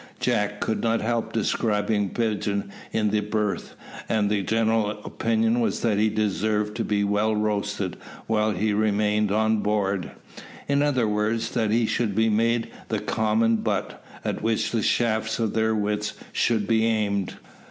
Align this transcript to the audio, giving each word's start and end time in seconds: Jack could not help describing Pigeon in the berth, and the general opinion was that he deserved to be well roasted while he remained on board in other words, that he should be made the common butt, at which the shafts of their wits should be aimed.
Jack 0.19 0.61
could 0.61 0.81
not 0.81 0.99
help 1.01 1.31
describing 1.31 2.09
Pigeon 2.09 2.71
in 2.91 3.11
the 3.11 3.19
berth, 3.19 3.75
and 4.09 4.31
the 4.31 4.41
general 4.41 4.89
opinion 5.05 5.59
was 5.59 5.81
that 5.81 5.99
he 5.99 6.09
deserved 6.09 6.75
to 6.77 6.83
be 6.83 7.03
well 7.03 7.35
roasted 7.35 7.97
while 8.25 8.49
he 8.49 8.73
remained 8.73 9.31
on 9.31 9.57
board 9.57 10.09
in 10.67 10.81
other 10.81 11.07
words, 11.07 11.51
that 11.51 11.69
he 11.69 11.85
should 11.85 12.15
be 12.15 12.29
made 12.29 12.71
the 12.87 12.97
common 12.97 13.57
butt, 13.57 14.03
at 14.25 14.41
which 14.41 14.71
the 14.71 14.81
shafts 14.81 15.37
of 15.37 15.53
their 15.53 15.75
wits 15.75 16.13
should 16.33 16.65
be 16.65 16.83
aimed. 16.87 17.35